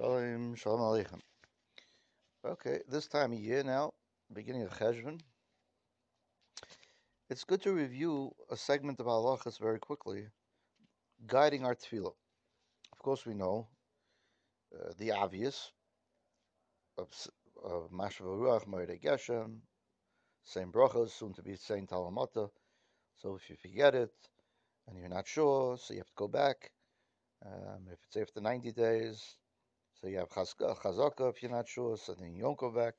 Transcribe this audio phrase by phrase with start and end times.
[0.00, 1.18] Shalom, shalom aleichem.
[2.44, 3.94] Okay, this time of year now,
[4.32, 5.18] beginning of Cheshvan,
[7.28, 10.28] it's good to review a segment of halachas very quickly,
[11.26, 12.14] guiding our tefillah.
[12.92, 13.66] Of course, we know
[14.72, 15.72] uh, the obvious
[16.96, 17.08] of,
[17.64, 19.56] of Ruach, Moed Geshem,
[20.44, 22.50] same brachas, soon to be saying Talamata.
[23.16, 24.14] So if you forget it
[24.86, 26.70] and you're not sure, so you have to go back.
[27.44, 29.38] Um, if it's after 90 days,
[30.00, 32.40] so you have chazaka if you're not sure, so then
[32.74, 32.94] back.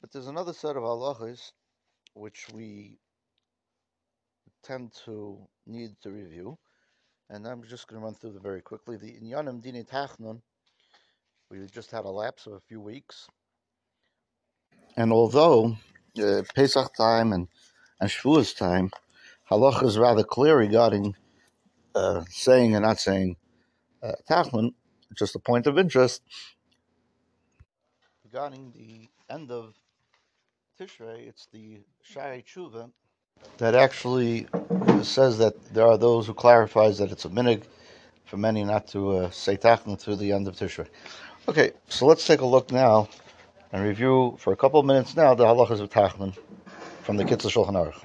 [0.00, 1.52] But there's another set of halachas
[2.14, 2.98] which we
[4.62, 6.58] tend to need to review,
[7.28, 8.96] and I'm just going to run through them very quickly.
[8.96, 10.40] The Inyanim Dini Tachnun,
[11.50, 13.28] we just had a lapse of a few weeks,
[14.96, 15.76] and although
[16.18, 17.48] uh, Pesach time and,
[18.00, 18.90] and Shavuos time,
[19.50, 21.14] halacha is rather clear regarding
[21.94, 23.36] uh, saying and not saying
[24.02, 24.12] uh,
[25.16, 26.22] just a point of interest
[28.24, 29.74] regarding the end of
[30.78, 32.90] Tishrei, it's the Sha'arei Teshuva
[33.58, 34.46] that actually
[35.02, 37.64] says that there are those who clarifies that it's a minig
[38.24, 40.86] for many not to uh, say Tachnun through the end of Tishrei.
[41.48, 43.08] Okay, so let's take a look now
[43.72, 46.36] and review for a couple of minutes now the halachas of Tachnun
[47.02, 48.00] from the Kitzur Shulchan Aruch.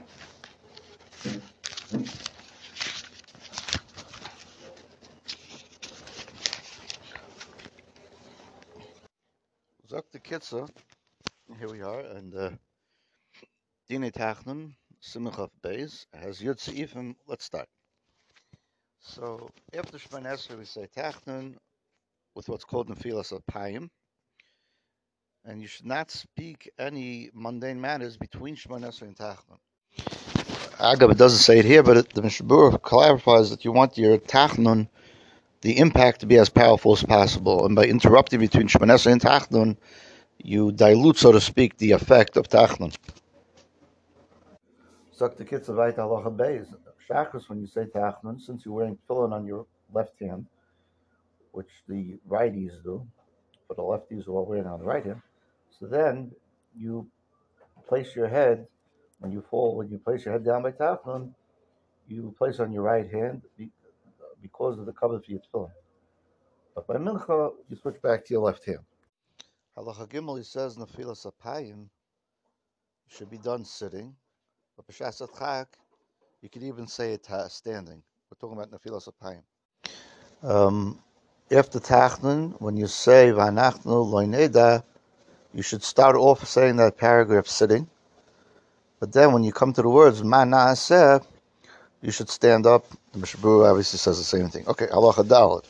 [9.95, 10.67] Zok the
[11.57, 12.49] here we are, and uh,
[13.89, 17.15] Dine Tachnun, Siman Chaf Beis, has Yud Seifim.
[17.27, 17.69] Let's start.
[18.99, 21.53] So after Shemon Esrei, we say Tachnun
[22.35, 23.89] with what's called Nefilas Apayim,
[25.45, 29.59] and you should not speak any mundane matters between Shemon Esrei and Tachnun.
[30.77, 33.97] Agab, it doesn't say it here, but it, the Mishnah Berurah clarifies that you want
[33.97, 34.89] your Tachnun,
[35.65, 39.19] the impact to be as powerful as possible, and by interrupting between Shemon Esrei and
[39.19, 39.75] Tachnun,
[40.37, 42.95] you dilute, so to speak, the effect of Tachnun.
[45.11, 46.67] Suck the kids of halacha beis.
[47.49, 50.45] When you say Tachnun, since you're wearing tefillin on your left hand,
[51.51, 53.03] which the righties do,
[53.67, 55.21] but the lefties are all wearing on the right hand,
[55.79, 56.31] so then
[56.77, 57.07] you
[57.89, 58.67] place your head
[59.17, 61.33] when you fall, when you place your head down by Tachnun,
[62.07, 63.41] you place on your right hand
[64.47, 65.71] because of the cover for your tefillin.
[66.75, 68.85] But by Mincha, you switch back to your left hand.
[69.75, 71.87] Halacha Gimel, he says, Nefilas Apayim
[73.07, 74.15] should be done sitting.
[74.75, 75.67] But B'Shas Chak,
[76.41, 78.03] you could even say it uh, standing.
[78.29, 79.41] We're talking about Nefilas Apayim.
[80.47, 80.99] Um,
[81.51, 84.83] after Tachnun, when you say Vanachnu Loineda,
[85.53, 87.87] you should start off saying that paragraph sitting.
[88.99, 91.25] But then when you come to the words Mah Na'aseh,
[92.05, 92.85] you should stand up.
[93.13, 94.67] The Mishnah Berurah obviously says the same thing.
[94.67, 95.65] Okay, Halacha Dalit.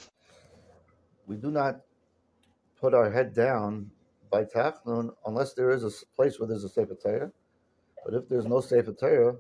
[1.28, 1.82] We do not
[2.80, 3.90] put our head down
[4.30, 7.32] by Tachnun unless there is a place where there's a Sefer Torah.
[8.04, 9.38] But if there's no Sefer Torah,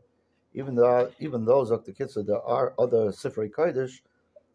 [0.53, 3.99] even though even though Zakta there are other Sifrei Kodesh,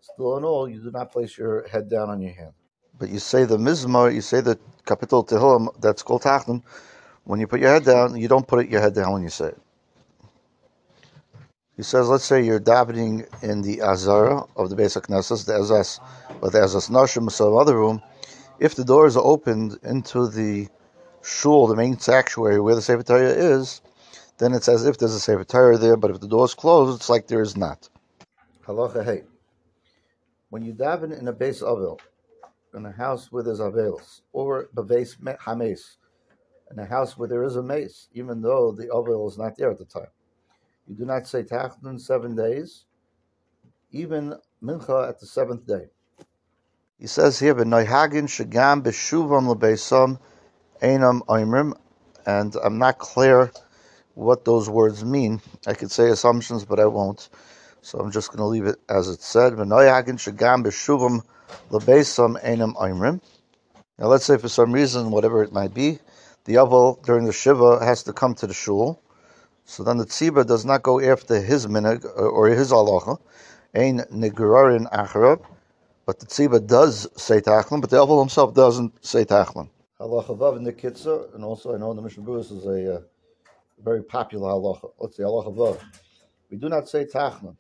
[0.01, 2.53] still in all, you do not place your head down on your hand.
[2.99, 6.63] But you say the Mizmor, you say the Kapitel Tehillim, that's called Tachnun.
[7.25, 9.49] When you put your head down, you don't put your head down when you say
[9.49, 9.59] it.
[11.77, 15.99] He says, let's say you're davening in the Azara of the basic Knesset, the Ezas,
[16.43, 18.03] or the Ezas Nashim, some other room.
[18.59, 20.69] If the doors are opened into the
[21.23, 23.81] shul, the main sanctuary where the Sefer Torah is,
[24.39, 26.97] then it's as if there's a Sefer Torah there, but if the door is closed,
[26.99, 27.89] it's like there is not.
[28.67, 29.23] Halacha hey.
[30.51, 32.01] When you daven in a base avil,
[32.75, 35.17] in a house where there's avils, or base
[35.47, 35.99] hames,
[36.71, 39.71] in a house where there is a mace, even though the avil is not there
[39.71, 40.09] at the time,
[40.91, 42.85] you do not say tachnun seven days,
[43.93, 45.87] even mincha at the seventh day.
[46.99, 50.19] He says here, "V'noihagin shagam b'shuvam lebeisam
[50.83, 51.75] einam oimrim,"
[52.27, 53.53] and I'm not clear
[54.15, 55.41] what those words mean.
[55.65, 57.29] I could say assumptions, but I won't.
[57.83, 59.53] So I'm just going to leave it as it said.
[59.53, 61.23] V'noihagin shagam b'shuvam
[61.71, 63.21] lebeisam einam oimrim.
[63.97, 66.01] Now, let's say for some reason, whatever it might be,
[66.47, 69.01] the aval during the shiva has to come to the shul.
[69.71, 73.21] So then the tzibah does not go after his minig or his halacha,
[73.73, 75.47] ein nigurarin acharab,
[76.07, 79.71] but the tzibah does say tachnun, but the aval himself doesn't say tachnun.
[80.01, 83.01] Halacha vav in the kitzur, and also I know the Mishnah Berurah is a uh,
[83.85, 84.91] very popular halacha.
[84.99, 85.81] Let's say halacha vav.
[86.51, 87.57] We do not say tachnun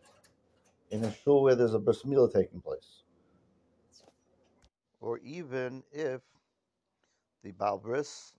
[0.90, 3.04] in a shul where there's a bris milah taking place,
[5.00, 6.22] or even if
[7.44, 8.32] the balbris,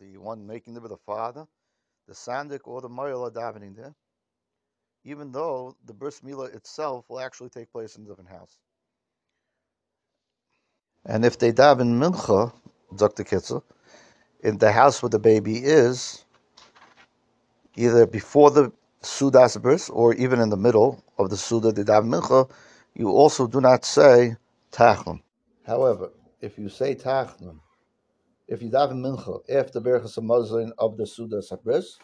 [0.00, 1.46] the one making the the father,
[2.06, 3.94] the sandik or the are davening there,
[5.04, 8.58] even though the bris milah itself will actually take place in a different house.
[11.04, 12.52] And if they daven mincha,
[12.96, 13.24] Dr.
[13.24, 13.62] Kitzel,
[14.42, 16.24] in the house where the baby is,
[17.76, 18.72] either before the
[19.02, 22.50] Sudas bris or even in the middle of the Suda de daven mincha,
[22.94, 24.36] you also do not say
[24.70, 25.20] tachnun.
[25.66, 26.10] However,
[26.40, 27.58] if you say tachnun,
[28.52, 31.96] if you daven mincha after Berachas Hamazon of the Suda Sabris,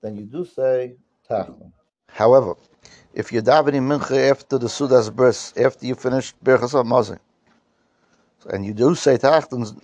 [0.00, 0.94] then you do say
[1.28, 1.72] tachnun.
[2.06, 2.54] However,
[3.14, 7.18] if you're davening mincha after the Sudas bris, after you finish Berachas Hamazon,
[8.48, 9.76] and you do say tachnun,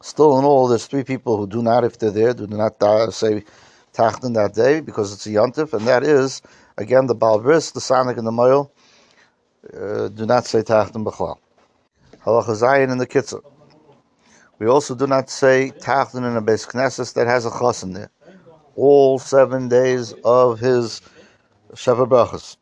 [0.00, 2.78] still in all, there's three people who do not, if they're there, do not
[3.12, 3.42] say
[3.92, 6.42] tachnun that day because it's a yontif, and that is,
[6.76, 8.70] again, the balbris, the sonic, and the moil,
[9.74, 11.38] uh, do not say tachnun b'chlal.
[12.24, 13.42] Halacha in the kitzur.
[14.58, 17.92] We also do not say tachnun in a base knesses that has a chas in
[17.92, 18.10] there.
[18.74, 21.00] All seven days of his
[21.74, 22.56] Sheva Brachas.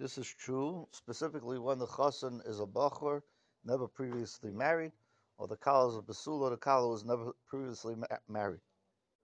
[0.00, 3.22] This is true specifically when the chassan is a bachur,
[3.64, 4.92] never previously married,
[5.38, 8.60] or the kala is a basula, the kala was never previously ma- married.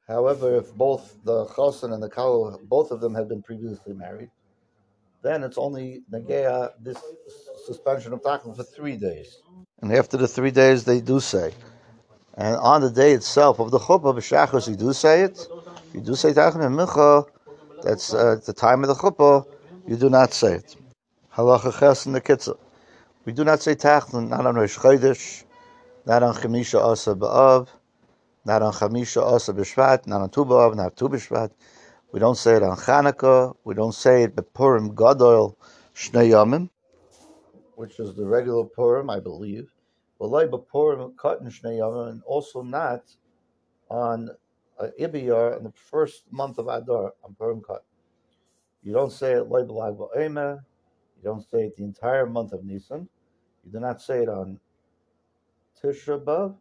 [0.06, 4.30] However, if both the chassan and the kala, both of them have been previously married,
[5.22, 6.98] then it's only negea this
[7.66, 9.38] suspension of tachnun for three days.
[9.80, 11.54] And after the three days, they do say.
[12.36, 15.46] And on the day itself of the chuppah b'shachos, you do say it.
[15.92, 17.26] You do say tachnun and mincha.
[17.82, 19.46] That's uh, at the time of the chuppah.
[19.86, 20.76] You do not say it.
[21.34, 22.58] Halacha ches in the kitzur.
[23.24, 25.44] We do not say tachnun not on Rosh Chodesh,
[26.06, 27.68] not on Chemisha Asa B'Av,
[28.44, 31.50] not on Chamisha Asa B'Shvat, not on Tu B'Av, not Tu B'Shvat.
[32.12, 33.54] We don't say it on Chanukah.
[33.64, 35.56] We don't say it B'Purim Gadol
[35.94, 36.70] Shnei Yamim,
[37.76, 39.73] which is the regular Purim, I believe.
[40.20, 43.02] Katan and also not
[43.90, 44.30] on
[44.78, 47.82] uh, Ibiyar in the first month of Adar on Purim Kat.
[48.82, 50.62] You don't say it Loi B'Lag.
[51.16, 53.08] You don't say it the entire month of Nisan.
[53.64, 54.60] You do not say it on
[55.82, 56.56] Tisha B'Av,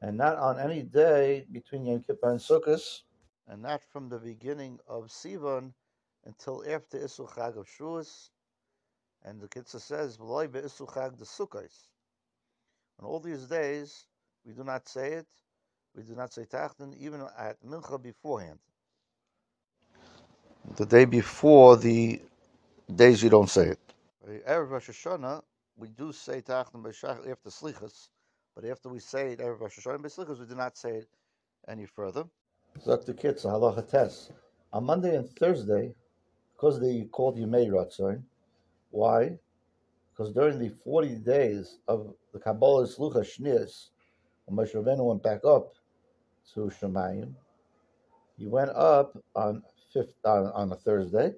[0.00, 3.02] and not on any day between Yom Kippur and Sukkot,
[3.48, 5.72] and not from the beginning of Sivan
[6.24, 8.30] until after Isru Chag of Shavuos.
[9.24, 11.88] And the Kitzur says, "V'loi be'Isru Chag the Sukkos."
[13.00, 14.06] On all these days,
[14.44, 15.26] we do not say it.
[15.96, 18.58] We do not say Tachnun, even at Mincha beforehand.
[20.76, 22.20] The day before the
[22.94, 23.78] days you don't say it.
[24.28, 25.42] Erev Rosh Hashanah,
[25.76, 28.08] we do say Tachnun b'Shach after Slichas,
[28.54, 31.08] but after we say it Erev Rosh Hashanah b'Slichas, we do not say it
[31.68, 32.24] any further.
[32.86, 33.14] Dr.
[33.14, 34.30] Kitz, halacha tes.
[34.72, 35.94] On Monday and Thursday,
[36.54, 38.22] because they called you May Ratzon,
[38.90, 39.38] why?
[40.20, 43.88] Because during the 40 days of the Kabbalah Slucha Shnias,
[44.44, 45.72] when Moshe Rabbeinu went back up
[46.52, 47.32] to Shemayim,
[48.36, 51.32] he went up on fifth on, on a Thursday,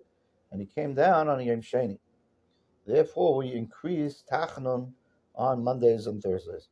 [0.50, 1.96] and he came down on Yom Sheni.
[2.84, 4.90] Therefore, we increase Tachnun
[5.36, 6.68] on Mondays and Thursdays.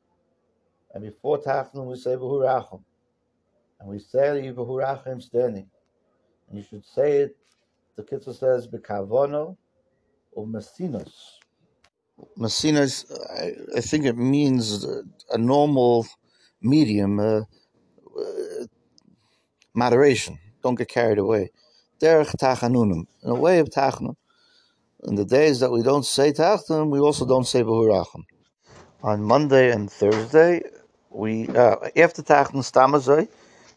[0.95, 2.83] And before Tachnun, we say Vehu Rachum.
[3.79, 5.71] And we say Vehu Rachum standing.
[6.49, 7.37] And you should say it,
[7.95, 9.57] the Kitzur says, Bekavono
[10.33, 11.40] or Messinos.
[12.39, 14.85] Messinos, I, I think it means
[15.31, 16.07] a normal
[16.63, 17.41] medium, uh,
[18.19, 18.67] uh,
[19.75, 20.39] moderation.
[20.63, 21.51] Don't get carried away.
[22.01, 24.17] Derech Tachanunim, in a way of Tachnun.
[25.05, 28.25] In the days that we don't say Tachnun, we also don't say Vehu Rachum.
[29.03, 30.63] On Monday and Thursday,
[31.11, 33.29] we uh, after Tachnun Stamazoi,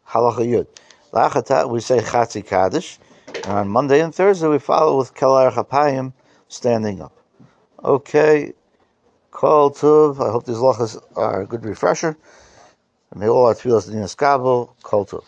[0.10, 1.70] Halacha Yud.
[1.72, 3.00] We say Chatzi Kaddish.
[3.46, 6.14] And on Monday and Thursday, we follow with Keil Erech Apayim,
[6.50, 7.23] standing up.
[7.84, 8.54] Okay,
[9.32, 10.26] Kol Tuv.
[10.26, 12.16] I hope these lachas are a good refresher.
[13.12, 14.08] And may all our tefillas in
[14.84, 15.24] Kol Tuv.